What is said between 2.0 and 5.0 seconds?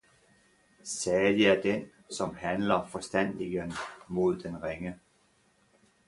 som handler forstandigen mod den Ringe.